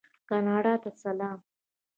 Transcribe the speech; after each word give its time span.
کاناډا 0.29 0.73
ته 0.83 0.89
سلام. 1.01 1.39